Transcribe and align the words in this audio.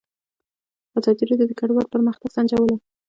ازادي 0.97 1.23
راډیو 1.29 1.49
د 1.49 1.53
کډوال 1.59 1.87
پرمختګ 1.93 2.29
سنجولی. 2.35 2.75